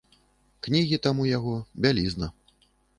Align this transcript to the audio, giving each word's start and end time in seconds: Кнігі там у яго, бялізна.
Кнігі 0.67 0.99
там 1.05 1.21
у 1.27 1.29
яго, 1.37 1.55
бялізна. 1.87 2.35